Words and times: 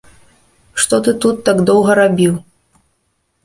Што 0.83 1.01
ты 1.09 1.13
тут 1.27 1.37
так 1.51 1.63
доўга 1.73 1.91
рабіў? 2.03 2.33